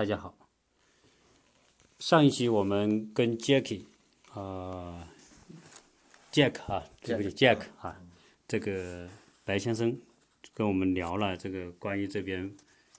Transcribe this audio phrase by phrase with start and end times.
[0.00, 0.34] 大家好。
[1.98, 3.82] 上一期我们跟 Jackie
[4.32, 5.06] 啊、
[6.32, 8.00] Jack 啊，对不起 Jack 啊，
[8.48, 9.06] 这个
[9.44, 10.00] 白先生
[10.54, 12.50] 跟我们聊了这个关于这边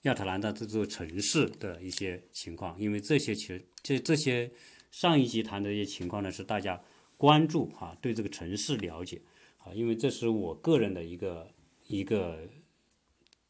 [0.03, 4.51] 亚特兰大这座城市的一些情况，因为这些其实这这些
[4.91, 6.79] 上一集谈的一些情况呢，是大家
[7.17, 9.19] 关注啊，对这个城市了解
[9.57, 11.49] 啊，因为这是我个人的一个
[11.87, 12.47] 一个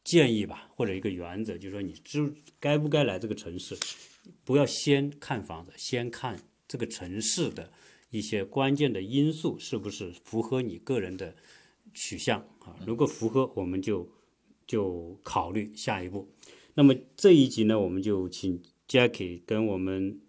[0.04, 3.76] 建议吧，或者一个原则，就是说你知该不该来这个城市，
[4.44, 7.70] 不要先看房子，先看这个城市的
[8.10, 11.36] 一些关键的因素是不是符合你个人的
[11.94, 12.76] 取向啊？
[12.86, 14.10] 如果符合，我们就
[14.66, 16.28] 就考虑下一步。
[16.74, 20.20] 那么这一集呢，我们就请 Jackie 跟我们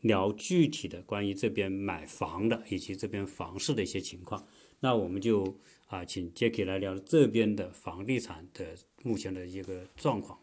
[0.00, 4.46] 聊具体的关于这边买房的以及这边房市的一些情况。
[4.80, 8.64] 那我们就啊，请 Jackie 来聊这边的房地产的
[9.02, 10.38] 目前的一个状况。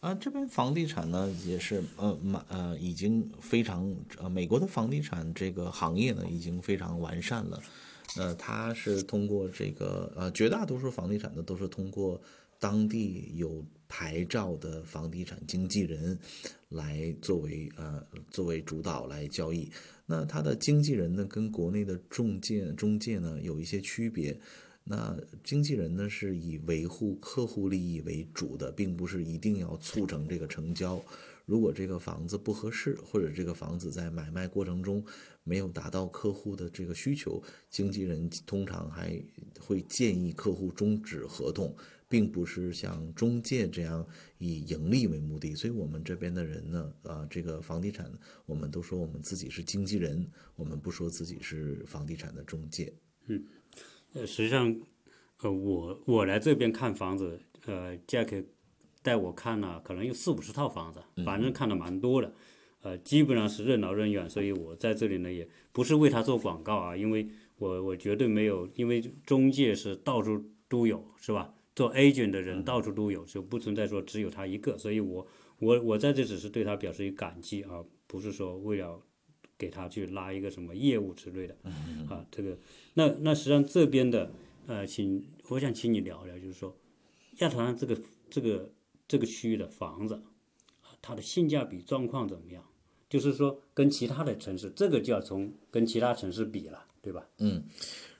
[0.00, 7.62] 啊，这边房地产呢也是呃满呃已经非常呃美国的房地产这个行业呢已经非常完善了，
[8.18, 12.20] 呃，它是通过这个呃绝大多数房地产呢都是通过
[12.62, 16.16] 当地有牌照的房地产经纪人
[16.68, 19.68] 来作为呃作为主导来交易。
[20.06, 24.38] 那他的经纪人呢跟国内的中介中介呢有一些区别。
[24.84, 31.02] 那经纪人呢是以维护客户利益为主的，并不是一定要促成这个成交。
[31.44, 35.04] 如果这个房子不合适，或者这个房子在买卖过程中
[35.42, 39.20] 没有达到客户的这个需求，经纪人通常还
[39.60, 41.74] 会建议客户终止合同，
[42.12, 45.54] 并不是像中介这样以盈利为目的。
[45.54, 48.12] 所以我们这边的人呢，啊，这个房地产，
[48.44, 52.92] 我们都说我们自己是经纪人，我们不说自己是房地产的中介。
[53.28, 53.42] 嗯
[54.12, 54.78] 呃，实际上，
[55.40, 58.44] 呃，我我来这边看房子，呃，Jack
[59.00, 62.34] 带我看了，可能有四五十套房子，反正看的蛮多的，
[62.82, 71.54] 呃，基本上是任劳任怨，所以我在这里呢，也不是为他做广告啊，因为我我绝对没有，因为中介是到处都有，是吧？
[71.82, 75.26] 做 agent 的人到处都有，就不存在说只有他一个，所以我
[75.58, 79.02] 我我在这只是对他表示一个感激啊，不是说为了
[79.58, 81.56] 给他去拉一个什么业务之类的，
[82.08, 82.56] 啊，这个。
[82.94, 84.30] 那那实际上这边的
[84.68, 86.76] 呃，请我想请你聊聊，就是说
[87.38, 88.00] 亚特兰这个
[88.30, 88.70] 这个
[89.08, 90.14] 这个区域的房子，
[90.82, 92.64] 啊它的性价比状况怎么样？
[93.10, 97.26] 就是说跟其他的城市，这个就要从跟其他城市比了，对吧？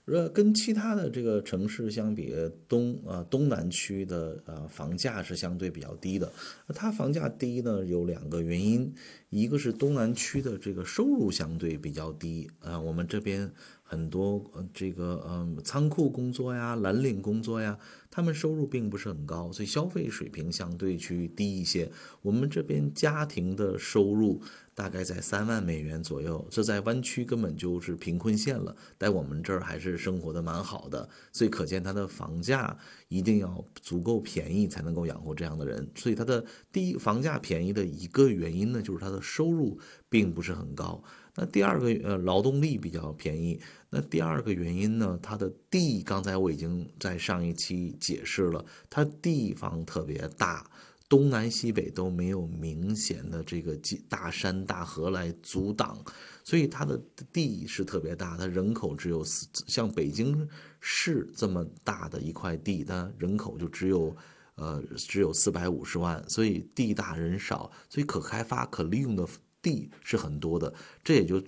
[0.05, 2.33] 呃，跟其他的这个城市相比，
[2.67, 6.29] 东呃东南区的呃房价是相对比较低的。
[6.73, 8.93] 它房价低呢，有两个原因，
[9.29, 13.49] 一个是东南区的这个收入相对比较低，呃，我们这边
[13.93, 17.77] 很多呃这个嗯、仓库工作呀、蓝领工作呀，
[18.09, 21.91] 他们收入并不是很高，所以消费水平相对去低一些。
[22.23, 24.41] 我们这边家庭的收入
[24.73, 32.75] 大概在三万美元左右，这在湾区根本就是贫困线了，在我们这儿还是生活的蛮好的，所以可见它的房价
[33.09, 35.87] 一定要足够便宜才能够养活这样的人。
[35.93, 39.79] 所以它的第一房价便宜的一个原因呢，就是它的收入
[40.09, 41.03] 并不是很高。
[41.35, 50.69] 那第二个呃劳动力比较便宜，那第二个原因呢，它的地刚才我已经在上一期解释了，它地方特别大，
[51.09, 53.77] 东南西北都没有明显的这个
[54.07, 55.97] 大山大河来阻挡，
[56.43, 57.01] 所以它的
[57.31, 60.47] 地是特别大，它人口只有四像北京
[60.79, 64.15] 市这么大的一块地，它人口就只有。
[64.55, 69.27] 呃，只有四百五十万，所以地大人少，所以可开发、可利用的
[69.63, 70.71] 地是很多的，
[71.03, 71.41] 这也就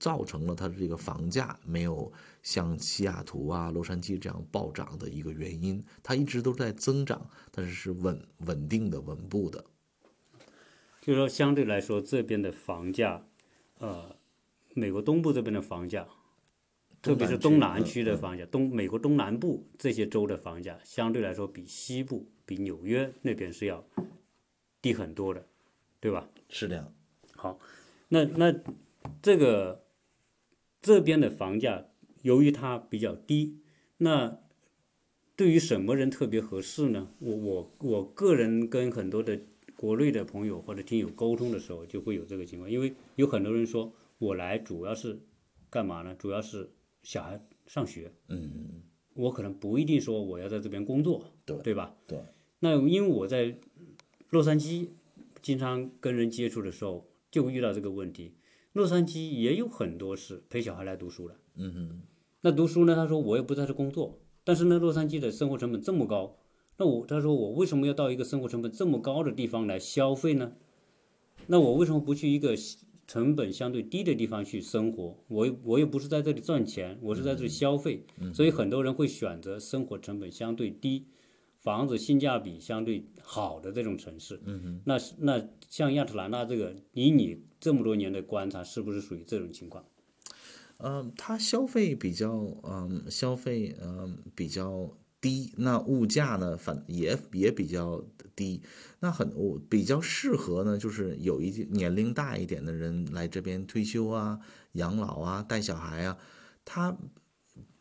[0.00, 2.10] 造成了它的这个房价没有
[2.42, 5.80] 像西雅图啊、洛杉矶这样暴涨的一个原因。
[6.02, 9.62] 它一直都在增长，但是是稳稳定的、稳步的。
[11.02, 13.26] 就是说相对来说，这边的房价，
[13.78, 14.16] 呃，
[14.74, 16.06] 美国东部这边的房价，
[17.02, 23.84] 特别是东南区的房价，东美国东南部这些州的房价，相对来说比西部、比纽约那边是要
[24.82, 25.46] 低很多的，
[26.00, 26.28] 对吧？
[26.48, 26.92] 是这样。
[27.40, 27.58] 好，
[28.08, 28.54] 那那
[29.22, 29.86] 这个
[30.82, 31.86] 这边的房价
[32.20, 33.56] 由于它比较低，
[33.96, 34.38] 那
[35.36, 37.08] 对于什么人特别合适呢？
[37.18, 39.40] 我我我个人跟很多的
[39.74, 45.18] 国内的朋友或者听友沟通的时候，就会有这个情况，因为有很多人说我来主要是
[45.70, 46.14] 干嘛呢？
[46.18, 46.68] 主要是
[47.02, 48.82] 小孩上学，嗯，
[49.14, 51.96] 我可能不一定说我要在这边工作，对对吧？
[52.06, 52.18] 对，
[52.58, 53.56] 那因为我在
[54.28, 54.88] 洛杉矶
[55.40, 58.34] 经常跟人接触的时候，就会遇到这个问题。
[58.72, 62.02] 洛杉矶也有很多是陪小孩来读书的，嗯哼，
[62.42, 66.36] 那读书呢，他说我也不在这工作，但是呢，洛杉矶的生活成本这么高，
[66.76, 70.52] 那我他说我为什么要到一个生活成本这么高的地方来消费呢？
[71.46, 72.54] 那我为什么不去一个
[73.08, 75.16] 成本相对低的地方去生活？
[75.26, 81.06] 我我又不是在这里赚钱，我是在这里消费，所以很多人会选择生活成本相对低。
[81.60, 89.84] 房子性价比相对好的这种城市，嗯哼，那那像亚特兰大这个，以你这么多年的观察，是不是属于这种情况？
[90.78, 98.02] 嗯，它消费比较，嗯，消费，嗯，比较低，那物价呢，反也也比较
[98.34, 98.62] 低，
[99.00, 104.40] 那很我比较适合呢，就是有一年龄大一点的人来这边退休啊、
[104.72, 106.16] 养老啊、带小孩啊，
[106.64, 106.96] 他。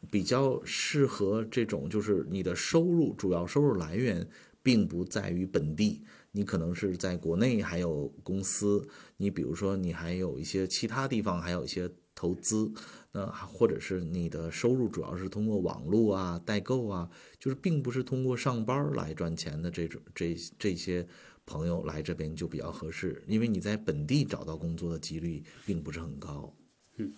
[0.09, 4.27] 比较适合这种，就是你的收入主要收入来源
[4.63, 6.01] 并不在于本地，
[6.31, 8.87] 你可能是在国内还有公司，
[9.17, 12.71] 你比如说你还有一些其他地方还有一些投资，
[13.11, 21.05] 那或者是你的收入主要是通过网络啊、代购啊，就是并不是通过上班来赚钱的这种这这些
[21.45, 26.53] 朋友来这边就比较合适，因为你在本地找到工作的几率并不是很高。
[26.97, 27.11] 嗯。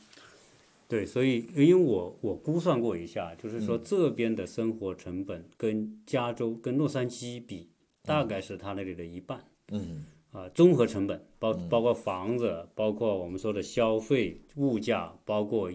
[0.92, 7.70] 对，所以因为我我估算过一下，就是说这边的生活成本跟加州跟洛杉矶比，
[8.04, 9.42] 大概是他那里的一半。
[9.70, 15.72] 嗯，啊，综合成本包包括房子，包括我们说的消费物价，包括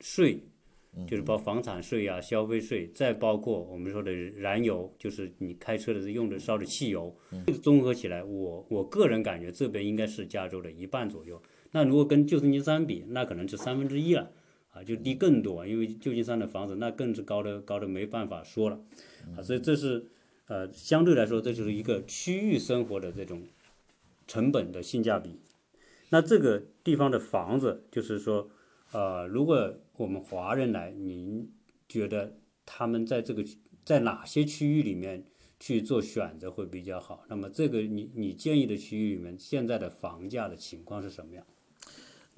[0.00, 0.38] 税，
[1.08, 7.16] 就是包房产税啊、消费税，再包括我们说的燃油，就是你开车的用的烧的汽油，
[7.62, 11.40] 综合起来，我我个人感觉这边应该是加州的一半左右。
[11.72, 14.30] 那如果跟旧金山比，那可能就三分之一了，
[14.70, 18.80] 啊，就低更多，因为旧金山的房子那更是高的高的没办法说了，
[19.36, 20.06] 啊，所以这是
[20.46, 23.42] 呃相对来说这就是一个区域生活的这种
[24.26, 25.40] 成本的性价比。
[26.10, 28.48] 那这个地方的房子，就是说，
[28.92, 31.50] 呃，如果我们华人来，您
[31.88, 33.44] 觉得他们在这个
[33.84, 35.24] 在哪些区域里面
[35.58, 37.24] 去做选择会比较好？
[37.28, 41.44] 那么这个你你建议的区域里面，现在的房价的情况是什么样？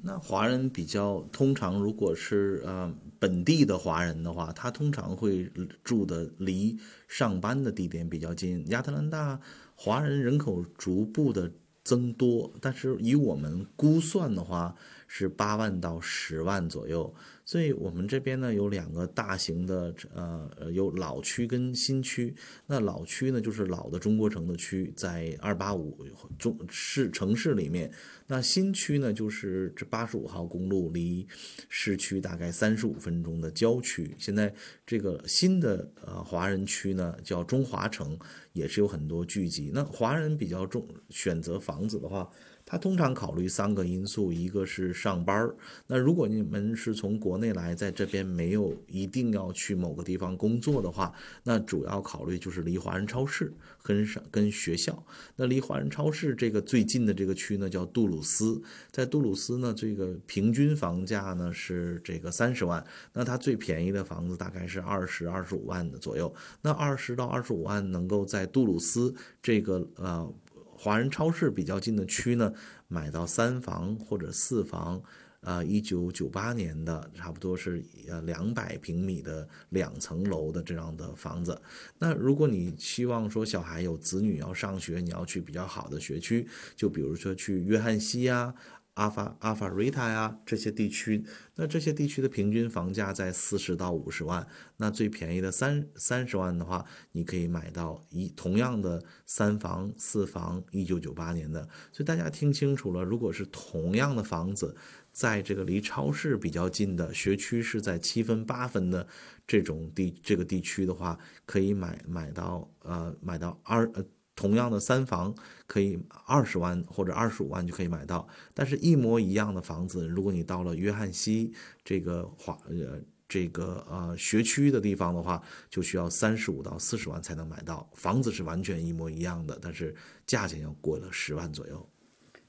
[0.01, 5.51] 那华人比较通常，如果是呃本地的华人的话，他通常会
[5.83, 6.79] 住的离
[7.09, 8.65] 上班的地点比较近。
[8.69, 9.41] 亚特兰大
[9.75, 11.51] 华人人口逐步的
[11.83, 14.77] 增多，但是以我们估算的话，
[15.09, 17.13] 是八万到十万左右。
[17.49, 22.35] 所以我们这边呢有两个大型的，呃，有老区跟新区。
[22.67, 26.05] 那老区呢就是老的中国城的区，在二八五
[26.39, 27.91] 中市城市里面。
[28.27, 31.27] 那新区呢就是这八十五号公路离
[31.71, 34.15] 市区大概三十五分钟的郊区。
[34.19, 34.55] 现在
[34.85, 38.19] 这个新的呃华人区呢叫中华城，
[38.53, 39.71] 也是有很多聚集。
[39.73, 42.31] 那华人比较重选择房子的话。
[42.71, 45.57] 他通常考虑三个因素，一个是上班儿。
[45.87, 51.11] 那如果你们是从国内来，在这边没有一定要去某个地方工作的话，
[51.43, 53.51] 那主要考虑就是离华人超市
[53.83, 55.03] 跟上跟学校。
[55.35, 58.61] 那离华人超市这个最近的这个区呢，叫杜鲁斯。
[58.91, 62.85] 在杜鲁斯呢，这个平均房价呢是这个三十万。
[63.15, 66.31] 那它最便宜的房子大概是二十二十五万的左右。
[66.61, 70.31] 那二十到二十五万能够在杜鲁斯这个呃。
[70.79, 72.53] 华人超市比较近的区呢，
[72.87, 75.03] 买到三房或者四房，
[75.41, 81.61] 啊，一九九八年的，差不多是呃两百平米的两层楼的这样的房子。
[81.99, 88.55] 那如果你希望说小孩有子女要上学，你要去比较好的学区，就比如说去约翰西呀。
[88.99, 91.25] 阿法阿法瑞塔呀，这些地区，
[91.55, 94.45] 那这些地区的平均房价在四十到五十万，
[94.79, 101.63] 那最便宜的三三十万的话，你可以买到一同样的三房四房，一九九八年的。
[101.93, 104.75] 所以大家听清楚了，如果是同样的房子，
[105.13, 109.07] 在这个离超市比较近的学区是在七分八分的
[109.47, 114.05] 这种地这个地区的话，可以买买到呃买到二呃。
[114.39, 115.35] 同样的三房
[115.67, 121.53] 可以二十万或者二十五万就可以买到，但是一模一样的房子，如果你到了约翰西
[121.85, 127.91] 这个华呃这个呃学区的地方的话，就需要三十五到四十万才能买到。
[127.95, 129.93] 房子是完全一模一样的，但是
[130.25, 131.85] 价钱要过了十万左右。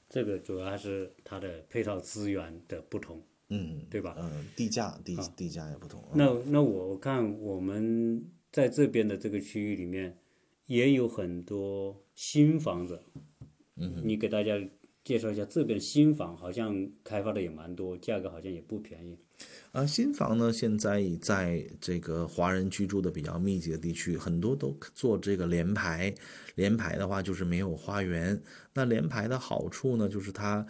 [0.08, 4.14] 这个主要还是它的配套资源的不同，嗯，对吧？
[4.16, 6.00] 嗯，地价地地价也不同。
[6.14, 10.16] 那那我看我们在这边的这个区域里面。
[10.70, 13.00] 也有很多新房子，
[13.74, 14.56] 嗯，你给大家
[15.02, 19.18] 介绍一下这边新房，好像开发的也蛮多，价格好像也不便宜。
[19.72, 26.14] 啊，新房呢，现在在这个华人居住的比较密集的地区，很多都做这个联排。
[26.54, 28.40] 联排的话就是没有花园。
[28.74, 30.64] 那联排的好处呢，就是它。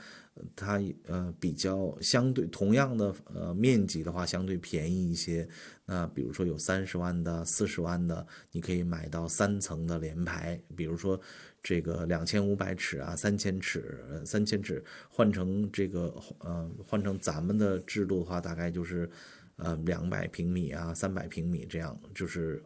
[0.55, 5.49] 它呃比较相对同样的呃面积的话，相对便宜一些。
[5.87, 10.61] 那比如说有三十万的、四十万的，你可以买到三层的联排。
[10.77, 11.21] 比如说
[11.63, 19.11] 这个两千五百尺啊、三千尺、三千尺换成这个呃换成咱们的制度的话，大概就是
[19.57, 22.63] 呃两百平米啊、三百平米这样，就是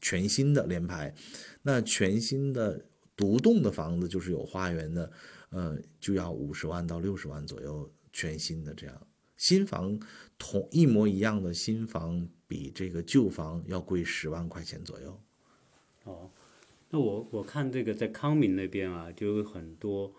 [0.00, 1.14] 全新的联排。
[1.62, 2.84] 那全新的
[3.16, 5.10] 独栋的房子就是有花园的。
[5.50, 9.06] 呃，就要五十万到六十万左右，全新的这样。
[9.36, 9.98] 新房
[10.38, 15.20] 同一模一样的新房，比这个旧房要贵十万块钱左右。
[16.04, 16.30] 哦，
[16.90, 20.14] 那我我看这个在康明那边啊，就有很多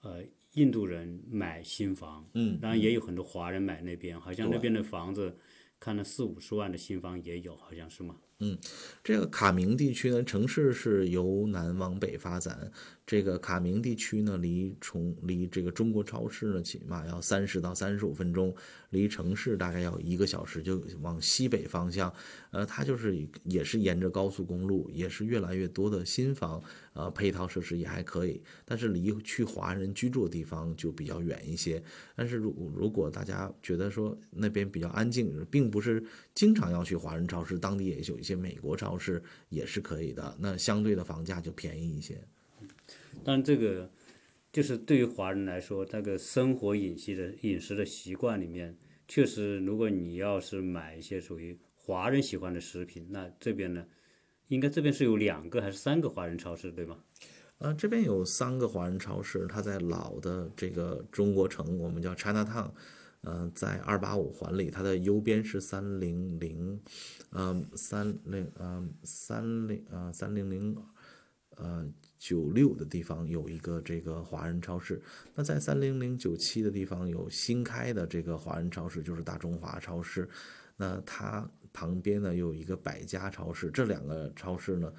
[0.00, 0.22] 呃
[0.54, 5.36] 印度人买新房，嗯，当然也有很多华人买那边，好像那边的房子
[5.78, 8.16] 看了四五十万的新房也有，好像是吗？
[8.40, 8.58] 嗯，
[9.04, 12.72] 这个卡明地区呢，城市是由南往北发展。
[13.12, 18.56] 这个卡明地区呢，离从离这个中国超市呢，起码要三十到三十五分钟，
[18.88, 22.10] 离城市大概要一个小时，就往西北方向。
[22.52, 26.58] 呃，它就是也是沿着高速公路，也是越来越多的新房，
[26.94, 28.42] 呃，配套设施也还可以。
[28.64, 31.82] 但是离去华人居住的地方就比较远一些。
[32.16, 36.02] 但是如如果大家觉得说那边比较安静，并不是
[36.34, 40.34] 经常要去华人超市，当地也有一些美国超市也是可以的。
[40.38, 42.18] 那相对的房价就便宜一些。
[43.24, 43.90] 但这个
[44.52, 48.76] 就是对于华人来说，那个生活饮食的饮食的习惯里面，
[49.08, 53.86] 确实，如果你要是买一些属于华人喜欢的食品，那这边呢，
[54.48, 56.98] 应该这边是有两个还是三个华人超市，对吗？
[57.58, 62.70] 呃，这边有三个华人超市，它在老的这个中国城，我们叫 China Town，
[63.22, 66.80] 呃，在二八五环里，它的右边是三零零，
[67.30, 70.76] 嗯，三零，嗯，三零，呃，三零零，
[71.56, 71.88] 呃。
[72.22, 75.02] 九六的地方有一个这个华人超市，
[75.34, 80.28] 那在三零零九七的地方有新开的这个华人超市，就是大中华超市。
[80.76, 84.92] 那它旁边呢有一个百家超市，这两个超市呢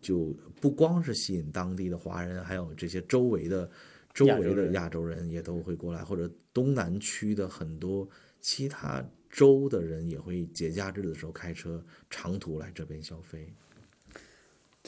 [0.00, 3.68] 就不光是吸引当地的华人，还有这些周围的
[4.14, 8.08] 周围的亚洲人也都会过来，或者东南区的很多
[8.40, 13.52] 其他州的人也会节假日的时候开车长途来这边消费。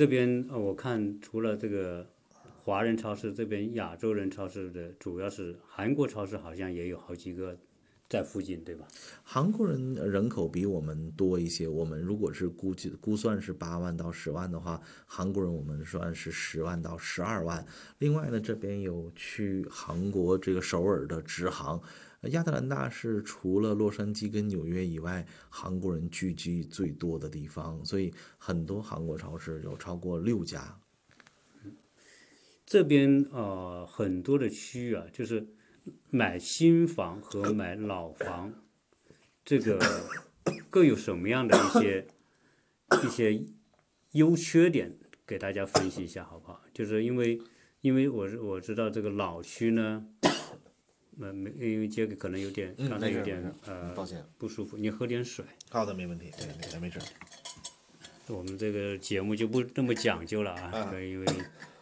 [0.00, 2.06] 这边，我看除了这个
[2.64, 7.54] 华人超市，这边亚洲人超市的主要是韩国超市，好像也有好几个
[8.08, 8.88] 在附近，对吧？
[9.22, 17.62] 韩国人人口比我们多一些，我们如果是估计估算是八万到十万的话，韩国人我们算是十万到十二万。
[17.98, 21.78] 另外呢，这边有去韩国这个首尔的直航。
[22.28, 30.78] 亚特兰大是除了洛杉矶跟纽约以外，韩国人聚集最多的地方，所以很多韩国超市有超过六家。
[32.66, 35.48] 这边呃很多的区域啊，就是
[36.10, 38.52] 买新房和买老房，
[39.42, 39.80] 这个
[40.68, 42.06] 各有什么样的一些
[43.02, 43.42] 一些
[44.12, 46.62] 优缺点，给大家分析一下好不好？
[46.74, 47.40] 就是因为
[47.80, 50.06] 因为我我知道这个老区呢。
[51.20, 55.44] 呃，没，因为杰克可能有点，刚才有点呃，抱歉，不舒服，你喝点水。
[55.68, 56.98] 好的，没问题，对对，没事。
[58.28, 61.26] 我们这个节目就不那么讲究了啊，因为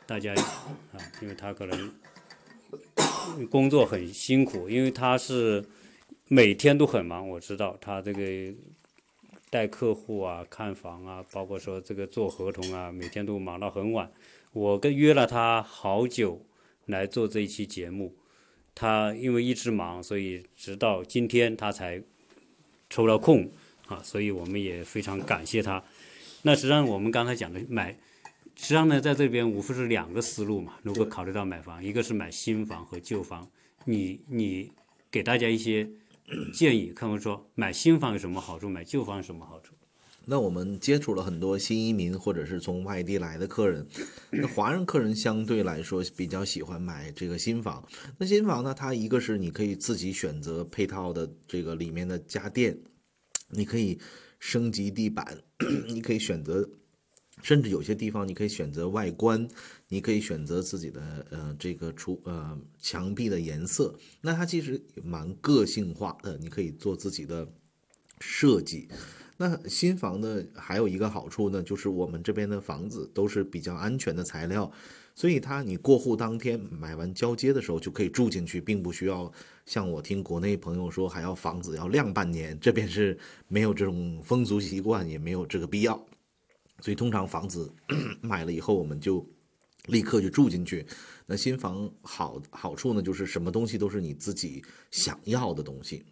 [0.07, 1.95] 大家啊，因为他可能
[3.49, 5.65] 工作很辛苦，因为他是
[6.27, 8.55] 每天都很忙，我知道他这个
[9.51, 14.11] 带客户啊、看房啊，包括说这个做合同啊，每天都忙到很晚。
[14.53, 16.45] 我跟约了他好久
[16.87, 18.17] 来做这一期节目。
[18.81, 22.01] 他因为一直忙，所以直到今天他才
[22.89, 23.51] 抽了空
[23.89, 25.83] 啊，所以我们也非常感谢他。
[26.43, 27.91] 那实际上我们刚才讲的买，
[28.55, 30.75] 实际上呢，在这边无非是两个思路嘛。
[30.85, 33.51] 如果考虑到买房，一个是买新房和旧房，
[33.85, 34.71] 你你
[35.11, 35.91] 给大家一些
[36.55, 39.75] 建议，看看说买新房有什么好处，买旧房有什么好处。
[40.31, 43.87] 那我们接触了很多新移民或者是从外地来的客人，
[44.31, 47.83] 那华人客人相对来说比较喜欢买这个新房。
[48.19, 52.79] 那新房呢，它一个是你可以自己选择配套的这个里面的家电，
[53.49, 53.99] 你可以
[54.39, 55.43] 升级地板，
[55.89, 56.69] 你可以选择，
[57.43, 59.49] 甚至有些地方你可以选择外观，
[59.89, 63.99] 你可以选择自己的呃这个厨呃墙壁的颜色。
[64.21, 67.49] 那它其实蛮个性化的，你可以做自己的
[68.21, 68.91] 设计。
[69.41, 74.69] 那新房呢还有一个好处呢，就是我们这边的房子都是比较安全的材料，
[75.15, 79.33] 所以它你过户当天买完交接的时候就可以住进去，并不需要
[79.65, 83.17] 像我听国内朋友说还要房子要晾半年，这边是
[83.47, 85.95] 没有这种风俗习惯，也没有这个必要，
[86.81, 87.73] 所以通常房子
[88.21, 89.25] 买了以后我们就
[89.87, 90.85] 立刻就住进去。
[91.27, 96.05] 那新房好好处呢，就是什么东西都是你自己想要的东西。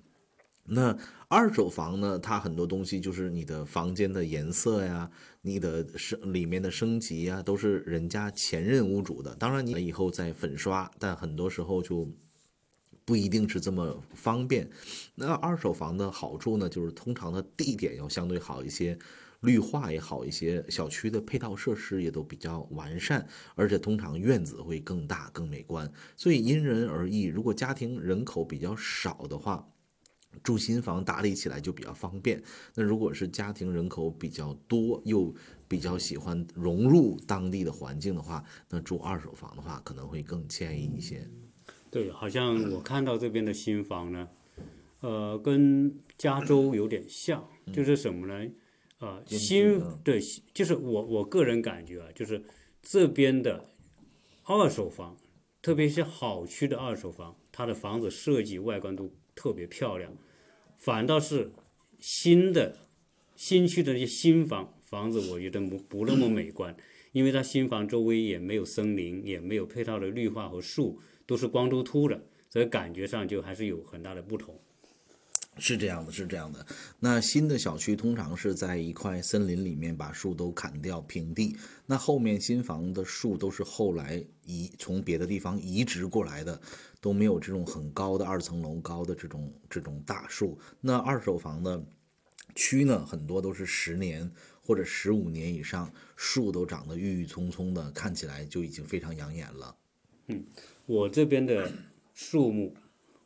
[0.69, 0.97] 那
[1.29, 5.11] 二手房呢，它很多东西就是你的房间的颜色呀，
[5.43, 9.35] 你的升里面的升级呀，都是人家前任屋主的。
[9.37, 12.09] 当然你以后再粉刷，但很多时候就
[13.05, 14.69] 不一定是这么方便。
[15.15, 18.99] 那二手房的好处呢，就是通常的地点要相对好一些。
[19.41, 25.89] 绿化也好一些，小区的配套设施也都比较完善，而且通常院子会更大、更美观。
[26.17, 29.69] 所以因人而异，如果家庭人口比较少的话，
[30.43, 32.43] 住新房打理起来就比较方便。
[32.75, 35.35] 那如果是家庭人口比较多，又
[35.67, 41.29] 比较喜欢融入当地的环境的话，那住二手房的话可能会更建议一些。
[41.91, 44.29] 对，好像我看到这边的新房呢，
[45.01, 48.51] 呃，跟加州有点像，就是什么呢？
[48.99, 50.21] 呃，新对，
[50.55, 52.43] 就是我我个人感觉啊，就是
[52.83, 53.67] 这边的
[54.45, 55.17] 二手房，
[55.61, 60.13] 特别是好区的二手房，它的房子设计外观都特别漂亮，
[60.77, 61.53] 反倒是
[62.01, 62.79] 新的
[63.37, 66.75] 新区的那些新房房子，我觉得不不那么美观，
[67.13, 74.59] 因为它新房周围也没有森林，也没有配套的绿化和树，都是光秃秃的，所以感觉上就还是有很大的不同。
[75.59, 76.65] 是这样的，是这样的。
[77.01, 86.61] 那新的小区通常是在一块森林里面把树都砍掉平地，那后面新房的树都是后来移从别的地方移植过来的，
[87.01, 90.59] 都没有这种很高的二层楼高的这种这种大树。
[90.81, 91.83] 那二手房的
[92.55, 94.31] 区呢，很多都是十年
[94.63, 99.75] 或者十五年以上，树都长得郁郁葱葱的，看起来就已经非常养眼了。
[100.27, 100.45] 嗯，
[100.85, 101.73] 我这边的
[102.13, 102.75] 树木，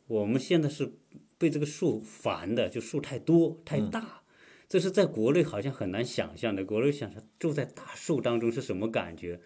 [0.07, 0.93] 我们现在是。
[1.41, 4.21] 被这个树烦的，就树太多太大，
[4.69, 6.63] 这是在国内好像很难想象的。
[6.63, 9.41] 国内想象住在大树当中是什么感觉？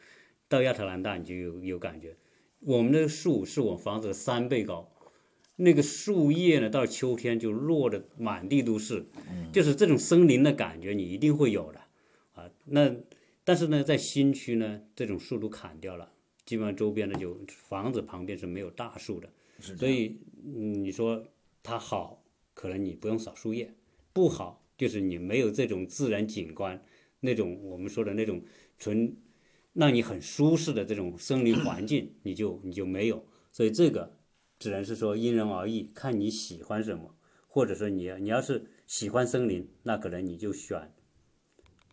[0.50, 2.18] 到亚特兰大你就有有感觉。
[2.60, 4.92] 我们的树是我房子的三倍高，
[5.56, 9.06] 那个树叶呢，到秋天就落的满地都是，
[9.54, 11.80] 就是这种森林的感觉，你一定会有的
[12.34, 12.52] 啊。
[12.66, 12.94] 那
[13.46, 16.12] 但是呢，在新区呢，这种树都砍掉了，
[16.46, 19.30] 基本上周边的就房子旁边是没有大树的，
[19.62, 21.26] 所以你说。
[21.66, 22.24] 它好，
[22.54, 23.70] 可能你不用扫树叶；
[24.14, 26.80] 不好，就是你没有这种自然景观，
[27.22, 28.44] 那种我们说的那种
[28.78, 29.18] 纯
[29.74, 33.26] 让你很舒适的这种森林环境， 你就你就没有。
[33.52, 34.16] 所以这个
[34.60, 37.16] 只能是说因人而异，看你喜欢什么，
[37.48, 40.94] 或者说你你要是喜欢森林，那可能你就选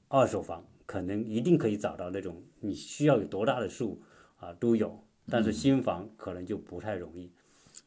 [0.08, 4.02] 二手房，可能一定可以找到那种你需要有多大的树
[4.37, 7.32] 啊都有，但是新房可能就不太容易。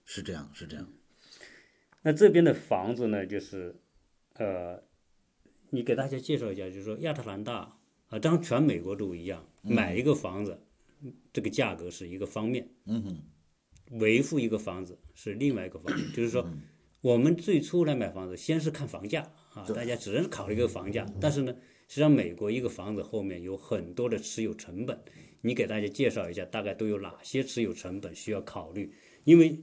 [0.04, 0.88] 是这样，是这样。
[2.06, 3.76] 那这边的房子呢，就是，
[4.36, 4.80] 呃，
[5.72, 10.62] 你给大家介绍一下，就是说亚特兰大啊，当然全美国都一样，买一个房子，
[11.34, 16.48] 这个价格是一个方面，嗯哼，维护一个房子是另外一个方面，就是说，
[17.02, 21.52] 我们最初来买房子，先是看房价啊，大家只能考虑一个房价，但是呢，
[21.88, 24.96] 实际上美国一个房子后面有很多的持有成本，
[25.42, 29.60] 你给大家介绍一下，大概都有哪些持有成本需要考虑，因为。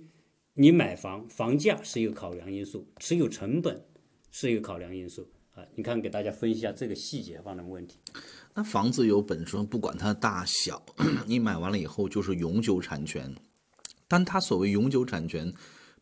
[0.55, 3.83] 你买房，房价是一个考量因素，持有成本
[4.31, 5.65] 是一个考量因素啊。
[5.75, 7.97] 你看，给大家分析一下这个细节方面的问题。
[8.53, 10.85] 那房子有本身不管它大小，
[11.27, 13.35] 你买完了以后就是永久产权，
[14.07, 15.51] 但它所谓永久产权，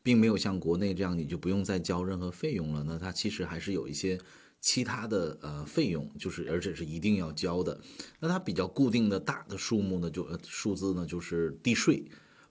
[0.03, 2.83] 并没有像国内这样你就不用再交任何费用了。
[2.83, 4.19] 那它其实还是有一些
[4.61, 7.81] 其他的呃费用，就是而且是一定要交的。
[8.19, 12.05] 那它比较固定的大的数目呢，就数字呢就是地税、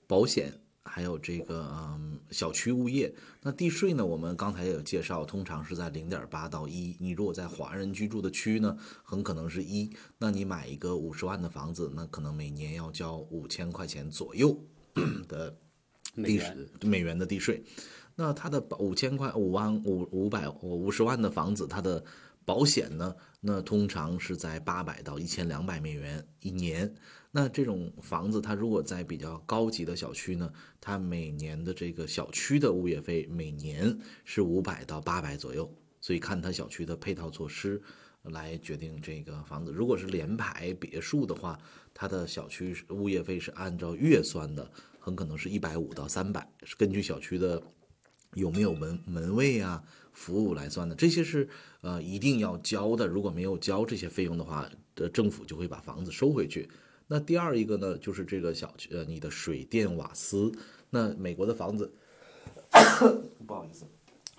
[0.08, 0.54] 保险。
[0.86, 4.04] 还有这个嗯，小区物业，那地税呢？
[4.04, 6.96] 我们刚才也有介绍，通常是在零点八到一。
[7.00, 9.92] 你如果在华人居住的区呢，很可能是一。
[10.18, 14.58] 那你买一个五十万的房子，那可能每年要交五千块钱左右
[15.28, 15.56] 的
[16.16, 16.42] 地
[16.82, 17.64] 美元的地税。
[18.16, 22.04] 那它的五千块五万五五百五十万的房子，它的
[22.46, 23.16] 保险呢？
[23.42, 26.94] 那通常是在八百到一千两百美元一年。
[27.32, 37.80] 那这种房子，它如果在比较高级的小区呢，它每年的这个小区的物业费每年是五百到八百左右，所以看它小区的配套措施
[38.24, 39.72] 来决定这个房子。
[39.72, 41.60] 如果是联排别墅的话，
[41.94, 47.62] 它的小区物业费是按照月算的，很可能是一百五到三百，是根据小区的
[48.34, 50.96] 有没有门门卫啊服务来算的。
[50.96, 51.48] 这些是
[51.82, 56.68] 呃一定要交的，如果没有交这些费用的话，的政府就会把房子收回去。
[57.12, 60.52] 那第二一个呢，就是这个小区呃，你的水电瓦斯。
[60.92, 61.92] 那美国的房子，
[63.48, 63.86] 不好意思，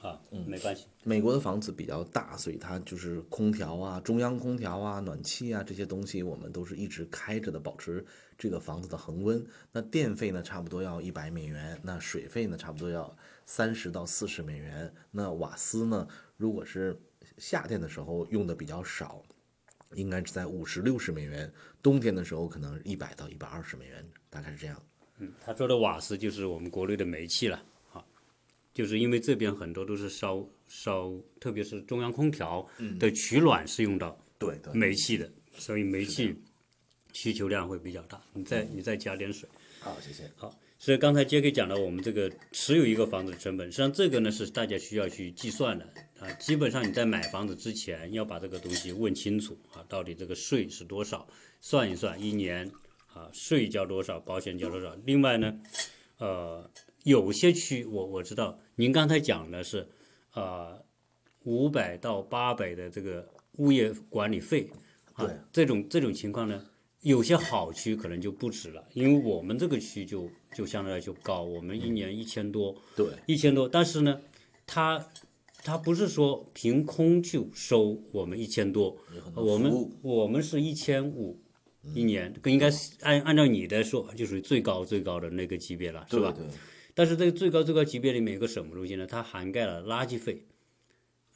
[0.00, 0.86] 啊，没关系。
[1.02, 8.04] 美国的房子比较大，所以它就是空调啊、中央空调啊、暖气啊这些东西，我们都是一直开着的，保持
[8.38, 9.44] 这个房子的恒温。
[9.72, 14.94] 那电费呢，差不多要一百美元；那水费呢，差不多要三十到四十美元。
[15.10, 16.06] 那瓦斯呢，
[16.36, 16.96] 如果是
[17.36, 19.22] 夏天的时候用的比较少，
[19.94, 21.48] 应该是在五十六十美元；
[21.82, 24.80] 冬天的时候可能一百到一百二十美元，大概是这样。
[25.18, 28.04] 嗯，他说的瓦斯就是我们国内的煤气了啊，
[28.72, 32.66] 就是因为这边很多都是烧烧，特别是中央空调
[32.98, 36.34] 的取暖是用到对对，煤气的，所以煤气
[37.12, 38.20] 需求量会比较大。
[38.32, 39.48] 你再你再加点水。
[39.80, 40.30] 好，谢谢。
[40.36, 45.86] 好，所以刚才杰克讲了我们这个持有一个房子的成本，实际上这个呢是大家需要去计算的
[46.18, 46.32] 啊。
[46.32, 51.28] 基本上你在买房子之前要把这个东西问清楚啊，到底这个税是多少，
[51.60, 52.72] 算一算一年
[53.12, 54.96] 啊税交多少，保险交多少。
[55.04, 55.60] 另外呢，
[56.16, 56.70] 呃，
[57.04, 59.86] 有些区我我知道您刚才讲的是
[60.30, 60.78] 啊
[61.42, 64.70] 五百到八百的这个物业管理费
[65.12, 66.64] 啊，这种这种情况呢。
[67.02, 74.20] 有些好区可能就不止了，因为我们这个区就就相对来就高，我们一年一千多，对，一千多，但是呢，
[74.66, 75.08] 它
[75.62, 78.96] 它不是说凭空就收我们一千多，
[79.34, 81.38] 我们我们是一千五
[81.94, 86.32] 一年，应该是按按照你的说，就属于最高最高的那个级别了，是吧？
[86.32, 86.50] 对对，
[86.94, 89.06] 但是这个最高最高级别里面有个什么东西呢？
[89.06, 90.42] 它涵盖了垃圾费，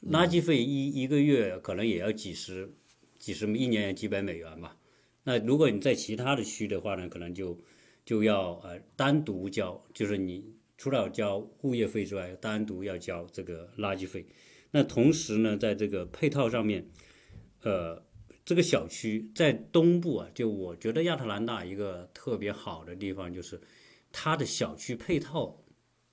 [0.09, 2.69] 垃圾费一一个月可能也要几十
[3.17, 4.75] 几十，一年也几百美元吧。
[5.23, 7.57] 那如果你在其他的区的话呢，可能就
[8.05, 14.25] 就要呃单独交，就是你除了交物业费之外，单独要交这个垃圾费。
[14.71, 16.87] 那同时呢，在这个配套上面，
[17.63, 18.03] 呃，
[18.45, 23.59] 这个小区在东部啊，就我觉得亚特兰大一个特别好的地方就是
[24.11, 25.63] 它的小区配套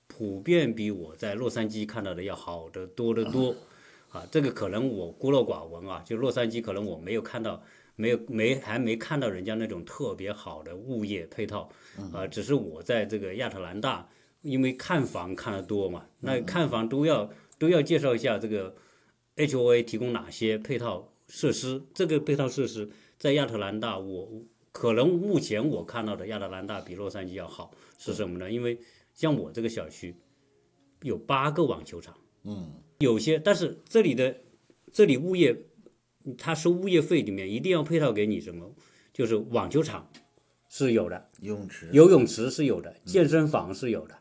[0.07, 3.55] 普遍比我在洛杉矶看到的要好得多得多。
[4.09, 7.63] 啊，这个可能我孤陋寡闻啊，就洛杉矶可能我没有看到，
[7.95, 11.69] 没有没还没看到人家那种特别好的物业配套，
[12.11, 14.09] 啊，只是我在这个亚特兰大，
[14.41, 18.75] 因为看房看得多嘛，那看房都要都要介绍一下这个
[19.35, 24.29] HOA 提供哪些配套设施，这个配套设施在亚特兰大我
[24.71, 28.51] 可能目前我看到的亚特兰大比洛杉矶要好，是什么呢？
[28.51, 28.79] 因为
[29.13, 30.15] 像我这个小区
[31.01, 32.15] 有八个网球场。
[32.45, 34.35] 嗯有些，但是这里的
[34.91, 35.57] 这里物业，
[36.37, 38.73] 他收物业费里面一定要配套给你什么？
[39.13, 40.09] 就是网球场
[40.69, 44.17] 是有的，游泳池，游泳池是有的，健身房是有的，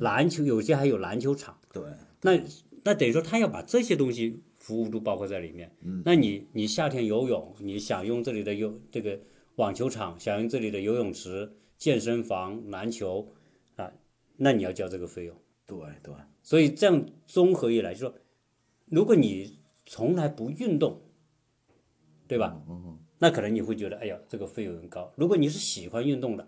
[0.00, 1.58] 篮球有些还有篮球场。
[1.72, 1.82] 对，
[2.20, 2.38] 那
[2.82, 5.74] 那等于说他要把这些东西服务都包括在里面。
[6.04, 9.18] 那你你夏天游泳，你想用这里的游这个
[9.56, 13.32] 网球场，想用这里的游泳池、健身房、篮球
[13.76, 13.90] 啊，
[14.36, 15.34] 那你要交这个费用。
[15.66, 18.14] 对对，所以这样综合一来，就说，
[18.84, 21.00] 如果你从来不运动，
[22.28, 22.56] 对吧？
[22.68, 25.10] 嗯那可能你会觉得，哎呀，这个费用很高。
[25.16, 26.46] 如果你是喜欢运动的，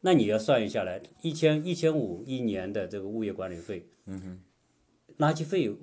[0.00, 4.40] 那你要算一下来，一千一千五一年的这个物业管理费，嗯哼，
[5.18, 5.74] 垃圾费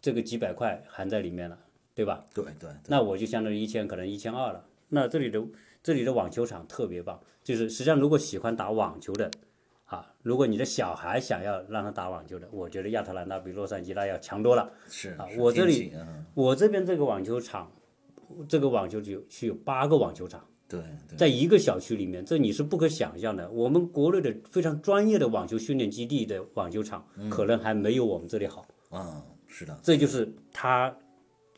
[0.00, 1.58] 这个几百块含在里面了，
[1.94, 2.24] 对吧？
[2.32, 4.64] 对对，那我就相当于一千，可能一千二了。
[4.88, 5.42] 那这里的
[5.82, 9.30] 这里的网球场特别棒，就是实际上如果喜欢打网球的，
[9.84, 14.72] 啊，如果你的小孩想要让他打网球的，我觉得亚特兰大比洛杉矶那要强多了。
[14.88, 15.92] 是啊我这里
[16.32, 17.70] 我这边这个网球场，
[18.48, 23.50] 这个网球区区有八个网球场，对对，在一个小区里面，这你是不可想象的。
[23.50, 28.66] 我们国内的非常专业的网球训练基地的网球场，可能还没有我们这里好。
[28.90, 30.94] 啊，是的，这就是他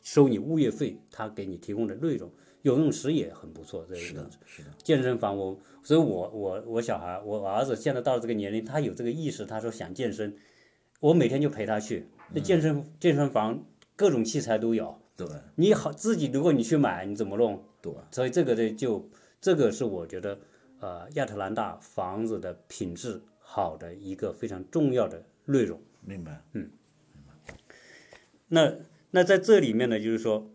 [0.02, 2.30] 收你物业费，他给你提供的内容。
[2.62, 10.34] 游泳池也很不错，这个是的，是的，健身房我，所以我我我小孩，我儿子现在到了这个年龄，他有这个意识，他说想健身，
[11.00, 12.06] 我每天就陪他去。
[12.32, 13.62] 那健身、健身房
[13.96, 17.62] 各种器材都有，对你好自己如果你去买，你怎么弄？
[17.80, 19.08] 对，所以这个的就
[19.40, 20.38] 这个是我觉得
[20.80, 25.80] 呃亚特兰大房子的品质好的一个非常重要的内容。
[26.00, 26.70] 明白，嗯
[28.48, 28.72] 那
[29.10, 30.50] 那在这里面呢，就是说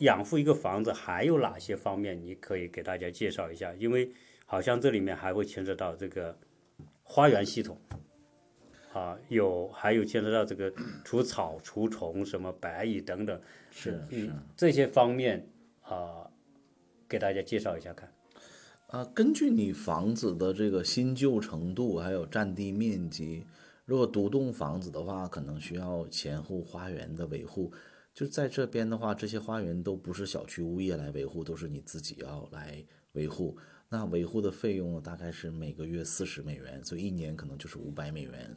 [0.00, 3.74] 养护一个房子还有哪些方面，你可以给大家介绍一下？
[3.74, 4.12] 因为
[4.44, 6.38] 好像这里面还会牵扯到这个
[7.02, 7.76] 花园系统，
[8.96, 10.72] 啊，有还有牵扯到这个
[11.04, 13.38] 除草、除虫、什么白蚁等等，
[13.70, 14.00] 是
[14.56, 15.46] 这些方面
[15.82, 16.30] 啊、
[17.06, 18.10] 给大家介绍一下看。
[18.86, 23.44] 啊，根据你房子的这个新旧程度，还有占地面积，
[23.84, 27.70] 如果独栋房子的话，可能需要前后花园的维护。
[28.14, 32.82] 就在这边的话，这些花园都不是小区物业来维护，都是你自己要来
[33.12, 33.58] 维护。
[33.90, 38.56] 那维护的费用，大概是每个月四十美元，所以一年可能就是五百美元。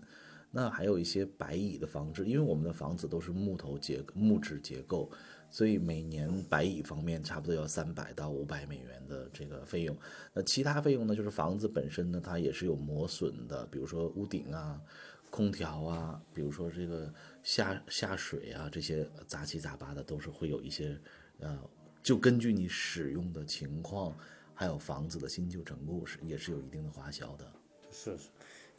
[0.52, 5.12] 那还有一些白蚁的防治，因为我们的房子都是木头结木质结构，
[5.50, 9.96] 所以每年白蚁方面差不多要三百到五百美元的这个费用。
[10.34, 14.82] 那其他费用呢，就是房子本身呢，它也是有磨损的，比如说屋顶啊、
[15.30, 21.00] 空调啊，比如说这个下下水啊，这些杂七杂八的都是会有一些
[21.40, 21.60] 呃，
[22.02, 24.16] 就根据你使用的情况。
[24.60, 27.50] 还有房子的新旧程度是也是有一定的花销的，
[27.90, 28.28] 是是，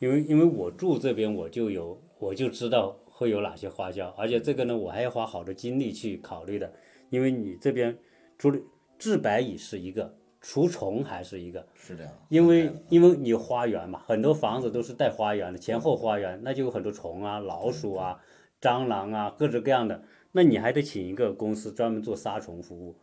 [0.00, 6.72] 因为因为我住这边我就有我就知道会有哪些花销，而且这个呢我还要花好多精力去考虑的，
[7.10, 7.96] 因为你这边
[8.36, 8.58] 除了
[8.98, 18.20] 治白蚁是一个，除虫还是一个，是这样，因为因为你花园嘛，很多房子都是带花园的，前后花园，那就有很多虫啊、老鼠啊、
[18.60, 22.96] 蟑螂啊，各种各样的，那你还得请一个公司专门做杀虫服务，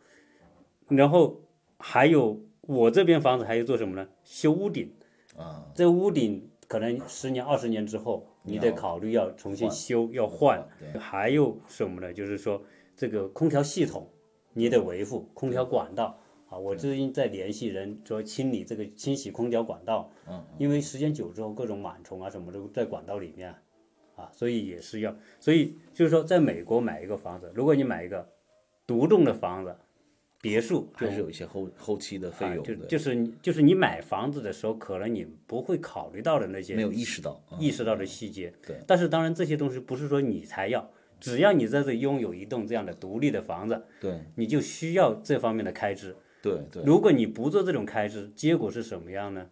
[0.88, 1.40] 然后
[1.78, 2.40] 还有。
[2.68, 4.06] 我这边房子还要做什么呢？
[4.24, 4.92] 修屋顶，
[5.38, 10.62] 啊，这屋顶可能十年、二十年之后，你得考虑要重新修，要换。
[11.00, 12.12] 还有什么呢？
[12.12, 12.62] 就是说
[12.94, 14.06] 这个空调系统，
[14.52, 16.18] 你得维护空调管道
[16.50, 16.58] 啊。
[16.58, 23.54] 我最近在联系人，说清理这个清洗空调管道，嗯，因为时间久之后，各种螨虫啊什么都在管道里面，
[24.14, 25.16] 啊，所以也是要。
[25.40, 28.28] 所以就是说，在美国买一个房子，如果你买一个
[28.86, 29.74] 独栋的房子。
[30.40, 38.52] 别墅还是有一些后后期的费用的，就就是就是你买房子的时候，可能你不会考虑到的那些没有意识到意识到的细节。
[38.64, 46.14] 对，但是当然这些东西不是说你才要，只要你在这拥有一栋这样的独立的房子，对，你就需要这方面的开支。
[46.40, 49.44] 对对，如果你不做这种开支，结果是什么样呢？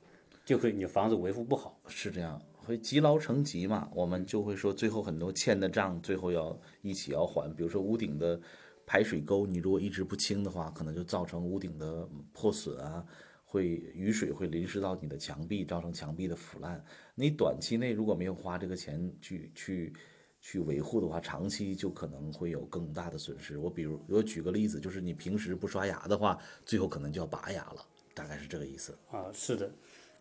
[0.44, 1.77] 就会你房子维护不好。
[1.88, 3.88] 是这样，会积劳成疾嘛？
[3.92, 7.53] 我们就会说，最后很多欠的账，最后要一起要还。
[7.57, 8.40] 比如说屋顶的。
[8.87, 13.05] 排水沟，你如果一直不清的话，可能就造成屋顶的破损啊，
[13.44, 16.83] 会雨水会淋湿到你的墙壁，造成墙壁的腐烂。
[17.16, 19.92] 你短期内如果没有花这个钱去去
[20.40, 23.59] 去维护的话，长期就可能会有更大的损失。
[23.59, 28.96] 我比如我举个例子，就是你平时不刷牙的话，最后可能就要拔牙了，大概是这个意思。
[29.11, 29.68] 啊，是的，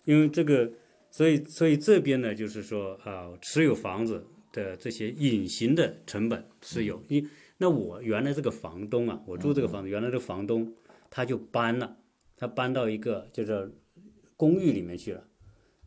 [0.05, 0.71] 因为这个，
[1.11, 7.27] 所以所以这边呢，就是说啊，持有房子的这些隐形的成本是有一。
[7.57, 10.73] 那我原来这个房东啊，我住这个房子，原来这个房东
[11.09, 11.97] 他就搬了，
[12.35, 13.73] 他搬到一个就是
[14.35, 15.25] 公寓里面去了。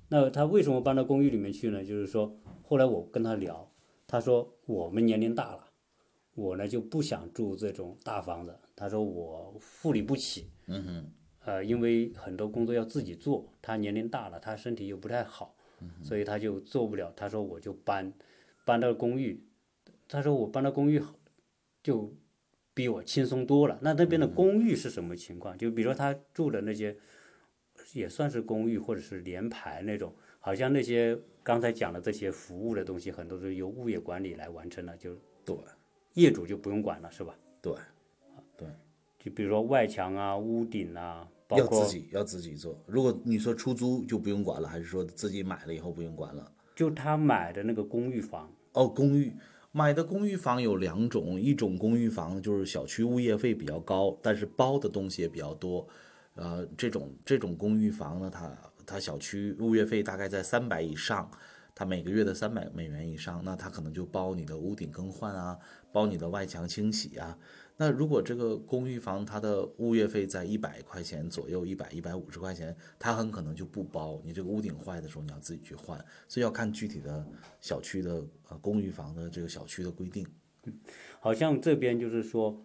[0.09, 1.85] 那他为什么搬到公寓里面去呢？
[1.85, 3.70] 就是说，后来我跟他聊，
[4.07, 5.66] 他说我们年龄大了，
[6.35, 8.59] 我呢就不想住这种大房子。
[8.74, 11.12] 他说我护理不起，嗯哼，
[11.44, 15.54] 呃，因为很多工作要自己做，他年龄大了，他身体又不太好，
[16.02, 17.12] 所以他就做不了。
[17.14, 18.11] 他说我就搬，
[18.64, 19.44] 搬到公寓。
[20.09, 21.02] 他说我搬到公寓。
[21.88, 22.12] 就
[22.74, 23.79] 比我轻松多了。
[23.81, 25.57] 那那边的公寓是什么情况？
[25.57, 26.94] 就比如说他住的那些，
[27.94, 35.57] 也算是公寓或者是联排那种，好像那些刚才讲的这些服务的东西，很多是由物业管理来完成的，就对，
[36.12, 37.35] 业主就不用管了，是吧？
[37.62, 37.72] 对，
[38.59, 38.68] 对，
[39.18, 42.79] 就比如说外墙啊、屋顶啊，包括要自己要自己做。
[42.87, 46.53] 如果你说出租就不用管了，还是说自己买了以后不用管了？
[46.77, 49.33] 就他买的那个公寓房哦，公寓。
[49.70, 55.87] 买的公寓房有两种，一种公寓房就是小区物业费比较高，但是包的东西也比较多，
[56.35, 58.50] 呃，这种这种公寓房呢，它
[58.87, 61.31] 它小区物业费大概在三百以上，
[61.74, 65.59] 它每个月的三百美元以上，那它可能就包你的屋顶更换啊，
[65.92, 67.38] 包你的外墙清洗啊。
[67.81, 74.21] 那如果这个公寓房它的物业费在一百块钱左右，一百一百五十块钱，它很可能就不包。
[74.25, 77.25] 你这个屋顶坏的时候，你要自己去换，所以要看具体的
[77.61, 80.27] 小区的呃公寓房的这个小区的规定。
[81.21, 82.61] 好像这边就是说，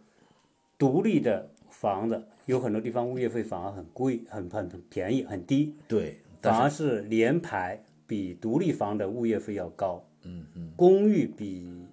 [0.79, 5.75] 独立的房子有很多地方物业费反而很贵，很很很便宜，很低。
[5.87, 10.03] 对，反而是联排比独立房的物业费要高。
[10.23, 11.85] 嗯嗯，公寓比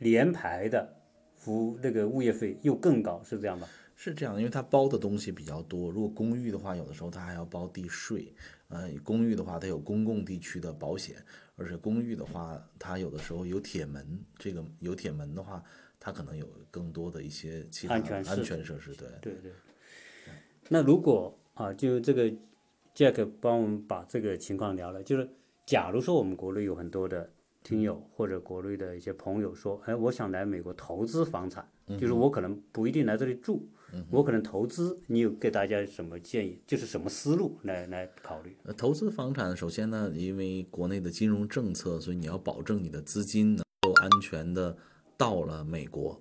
[0.00, 0.96] 联排的。
[1.48, 3.66] 服那个物业费又更高，是这样吧？
[3.96, 5.90] 是这样，因为它包的东西比较多。
[5.90, 8.34] 如果公寓的话，有的时候它还要包地税。
[8.68, 11.16] 呃，公寓的话，它有公共地区的保险，
[11.56, 14.20] 而且公寓的话，它有的时候有铁门。
[14.38, 15.62] 这个有铁门的话，
[15.98, 18.04] 它可能有更多的一些其他安
[18.44, 18.94] 全设施。
[18.94, 19.52] 对对对。
[20.68, 22.30] 那如果啊，就这个
[22.94, 25.28] Jack 帮我们把这个情况聊了，就是
[25.66, 27.30] 假如说我们国内有很多的。
[27.68, 33.68] 听友或者国内的一些朋友说，哎，我想来美国投资房产，就是我可能不一定来这里住，
[34.08, 34.98] 我可能投资。
[35.06, 36.58] 你有给大家什么建议？
[36.66, 38.56] 就是什么思路来来考虑？
[38.62, 44.74] 呃，投资房产，首先呢，因为国内的金融政策，所以你要保证你的资金能够安全的
[45.18, 46.18] 到了美国。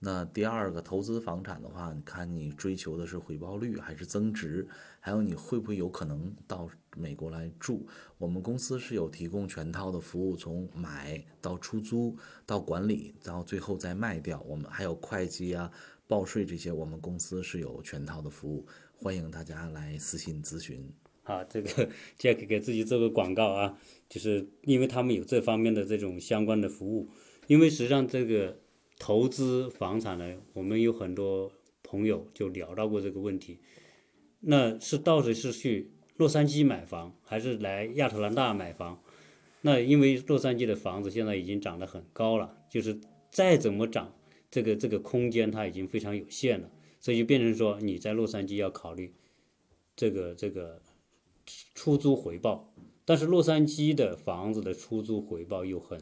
[0.00, 7.86] 那第二个投资房产的话，你看你追求的是回报率还是增值，还有你会不会有可能到美国来住？
[8.18, 14.44] 我们公司是有提供全套的服务，从买到出租到管理，然后最后再卖掉。
[14.48, 15.70] 我们还有会计啊、
[16.06, 20.88] 报税这些，我们公司是有全套的服务，欢迎大家来私信咨询。
[21.22, 21.68] 啊，这个
[22.18, 27.08] Jack 给自己做个广告啊，就是因为他们有这方面的这种相关的服务，
[27.46, 28.58] 因为实际上这个。
[29.02, 31.50] 投资房产呢，我们有很多
[31.82, 33.58] 朋友就聊到过这个问题。
[34.40, 39.02] 那是到底是去洛杉矶买房，还是来亚特兰大买房？
[39.62, 44.12] 那因为洛杉矶的房子现在已经涨得很高了，就是再怎么涨，
[44.50, 49.14] 这个这个空间它已经非常有限了，所以就变成说你在洛杉矶要考虑
[49.96, 50.82] 这个这个
[51.74, 52.70] 出租回报，
[53.06, 55.98] 但是洛杉矶的房子的出租回报又很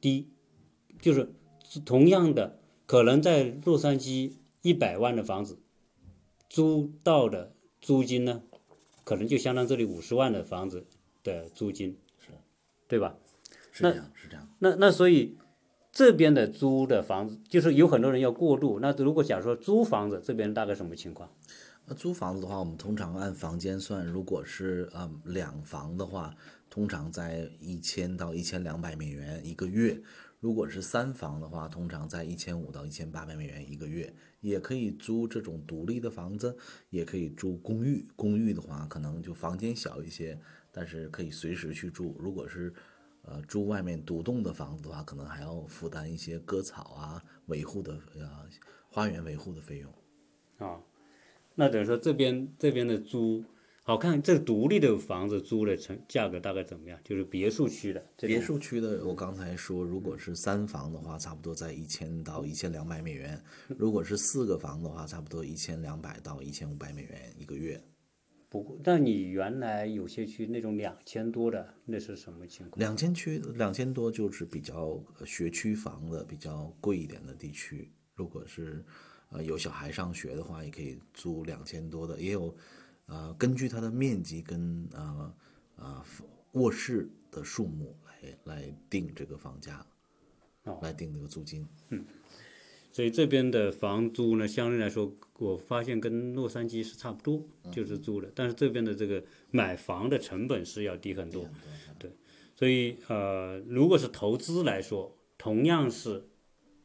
[0.00, 0.28] 低，
[1.00, 1.32] 就是。
[1.86, 5.58] 同样的，可能在洛杉矶一百万的房子，
[6.50, 8.42] 租到的租金呢，
[9.12, 10.86] 可能就相当这里五十万的房子
[11.22, 12.30] 的租金，是，
[12.88, 13.14] 对吧？
[13.70, 14.48] 是这样，是这样。
[14.58, 15.36] 那那所以
[15.92, 18.80] 这边的租的房子，就是有很多人要过渡。
[18.80, 21.30] 那如果假如说租房子这边大概什么情况？
[21.84, 26.34] 那租房子的话，我们通常按房间算，如果是嗯两房的话，
[26.70, 30.00] 通常在一千到一千两百美元一个月。
[30.42, 36.58] 如果是三房的话，通常在一千五到一千八百美元一个月，也可以租这种独立的房子，
[36.90, 38.04] 也可以租公寓。
[38.16, 40.36] 公寓的话，可能就房间小一些，
[40.72, 42.16] 但是可以随时去住。
[42.18, 42.74] 如果是，
[43.22, 48.28] 呃，住外面独栋的房子的话，可能还要负担一些割草啊、维护的呃
[48.90, 49.94] 花园维护的费用。
[50.58, 50.82] 啊，
[51.54, 53.44] 那等于说这边这边的租。
[53.84, 56.96] 好看，这独立的房子租的成价格大概怎么样？
[57.02, 58.06] 就是别墅区的。
[58.18, 63.36] 别墅区的，我刚才说，如果是三房的话，差不多在一千到一千两百美元；
[63.76, 67.82] 如果是四个房的话，差不多一千两百到一千五百美元一个月。
[68.48, 72.78] 不过，但你原来有些区那种两千多的，那是什么情况？
[72.78, 77.90] 两千区两千多就是比较学区房的比较贵一点的地区。
[78.14, 78.84] 如果是
[79.30, 82.54] 呃有小孩上学的话，也可以租两千多的，也有。
[83.12, 85.34] 呃，根据它的面积跟呃
[85.76, 86.02] 呃
[86.52, 89.84] 卧室的数目来来定这个房价，
[90.80, 91.68] 来定这个租金。
[91.90, 92.02] 嗯，
[92.90, 98.32] 所以这边的房租呢，相对来说，我发现跟洛杉矶是差不多，就是租的。
[98.34, 101.46] 但是这边的这个买房的成本是要低很多。
[101.98, 102.10] 对，
[102.56, 106.26] 所以呃，如果是投资来说，同样是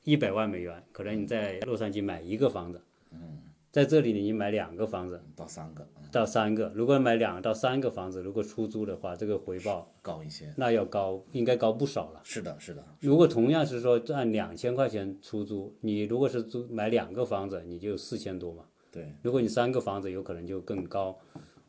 [0.04, 2.82] 一百万美元，可能你在洛杉矶买一个房子。
[3.12, 3.44] 嗯。
[3.70, 6.72] 在这里，你买两个房子到三个，到三个。
[6.74, 12.22] 如果买两到三个房子，如果出租的话，这个回报高一些，那要高，应该高不少了。
[12.24, 12.84] 是的，是的。
[13.02, 18.66] 如果同样是说按两千块钱出租，你如果是租买两个房子，你就四千多嘛。
[18.92, 19.14] 对。
[19.22, 21.20] 如果你三个房子，有可能就更高，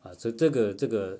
[0.01, 1.19] 啊，这这个这个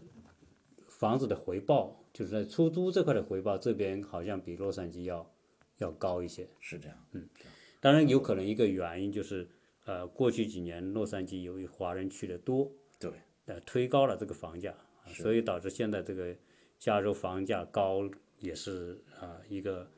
[0.87, 5.29] 房子的回报，就是在出租这块的回报，这边好像比洛杉矶要
[5.77, 6.47] 要高一些。
[6.59, 7.27] 是这样，嗯。
[7.79, 9.47] 当然，有可能一个原因就是。
[9.89, 13.09] 呃，过去几年洛杉矶由于华人去的多，对，
[13.47, 14.71] 呃，推高了这个房价，
[15.07, 16.35] 所以导致现在这个
[16.77, 19.89] 加州房价高也是啊一个，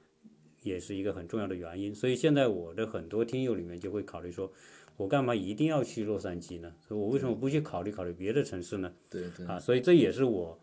[0.62, 1.94] 也是一个很重要的原因。
[1.94, 4.50] 所以现在我的很多听友里面就会考虑说，
[4.96, 6.74] 我干嘛一定要去洛杉矶呢？
[6.80, 8.94] 所以我为什么不去考虑考虑别的城市呢？
[9.10, 9.46] 对对。
[9.46, 10.58] 啊，所以这也是我。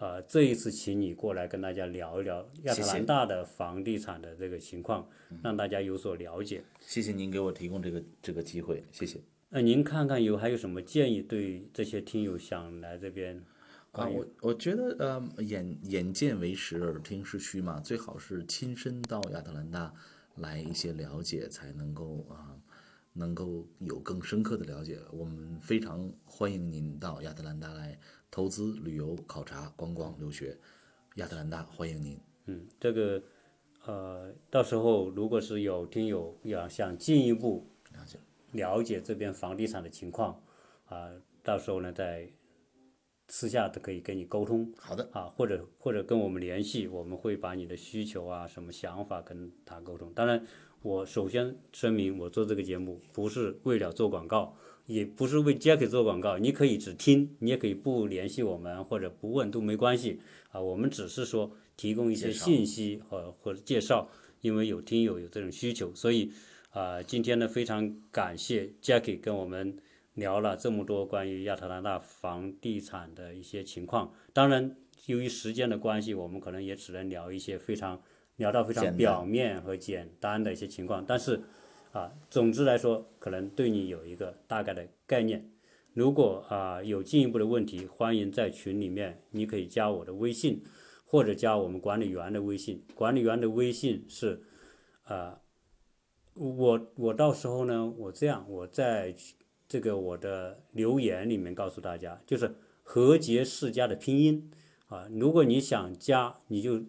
[0.00, 5.06] 呃，这一次请你过来跟大家聊一聊亚特兰大的房地产的这个情况，
[5.42, 6.64] 让大家有所了解。
[6.80, 9.20] 谢谢您给我提供这个这个机会，谢谢。
[9.50, 13.44] 那您看看有还有什么建议对这些听友想来这边？
[13.92, 19.92] 啊，我我觉得呃，眼眼见为实，耳听是虚嘛，最好是亲身到亚特兰大
[20.36, 22.56] 来一些了解，才能够啊，
[23.12, 24.98] 能够有更深刻的了解。
[25.12, 27.98] 我们非常欢迎您到亚特兰大来。
[28.30, 30.56] 投资、旅游、考察、观光、留学，
[31.16, 32.18] 亚特兰大欢迎您。
[32.46, 33.22] 嗯，这个，
[33.84, 38.18] 呃，到时候如果是有听友要想进一步了解
[38.52, 40.40] 了解这边房地产的情况，
[40.86, 41.10] 啊，
[41.42, 42.30] 到时候呢再
[43.28, 44.72] 私下都可以跟你沟通。
[44.78, 45.08] 好的。
[45.12, 50.12] 啊，或者或者跟我们联系，我们会把你的需求啊、什么想法跟他沟通。
[50.14, 50.46] 当然，
[50.82, 54.56] 我首先声明，我做这个节目不是为了做广告。
[54.90, 60.18] 也不是为 Jack 做广告，你可以只听，你也可以不联系我们或者不问都没关系
[60.50, 60.60] 啊。
[60.60, 64.08] 我们只是说提供一些信息和或者介绍，
[64.40, 66.32] 因为有听友有这种需求，所以
[66.70, 69.78] 啊，今天呢非常感谢 Jack 跟我们
[70.14, 74.12] 聊了这么多关于亚特兰大房地产的一些情况。
[74.32, 74.74] 当然，
[75.06, 78.02] 由于时间的关系，我们可能也只能聊一些非常
[78.38, 81.40] 聊到非常表面和简单的一些情况，但是。
[81.92, 85.50] 啊，总之来说，可能对你有一个大概的概念。
[85.92, 90.62] 如果啊有进一步的问题，欢迎在群里面，你可以加我的微信，
[91.04, 92.84] 或者加我们管理员的微信。
[92.94, 94.40] 管理员的微信是，
[95.04, 95.40] 呃，
[96.34, 99.12] 我我到时候呢，我这样，我在
[99.66, 104.48] 这个我的留言里面告诉大家，就是和杰世家的拼音
[104.86, 105.08] 啊。
[105.10, 106.84] 如果你想加，你就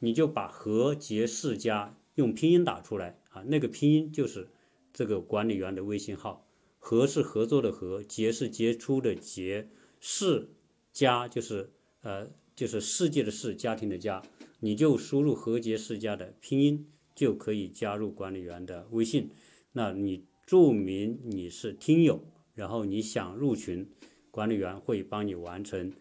[0.00, 4.48] 你就把和杰世家用拼音打出来啊，那个拼音就是
[4.92, 6.46] 这个管理员的微信号。
[6.82, 9.68] 和是合作的和，杰是杰出的杰，
[10.00, 10.48] 世
[10.94, 11.70] 家就是
[12.00, 14.22] 呃就是世界的世，家庭的家，
[14.60, 19.28] 你就输入和杰世家的拼音，就可以加入管理员的微信。
[19.72, 22.24] 那你注明你是听友，
[22.54, 23.86] 然后你想入群，
[24.30, 25.92] 管理员会帮你完成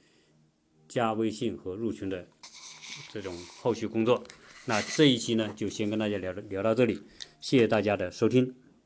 [0.87, 2.25] 加微信和入群的
[3.11, 4.23] 这种后续工作。
[4.65, 7.01] 那这一期呢，就先跟大家聊聊到这里，
[7.39, 8.53] 谢谢大家的收听。